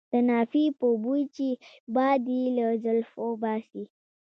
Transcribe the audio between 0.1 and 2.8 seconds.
د نافې په بوی چې باد یې له